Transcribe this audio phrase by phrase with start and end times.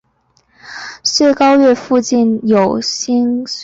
[1.03, 3.57] 穗高岳附近有新穗高温泉。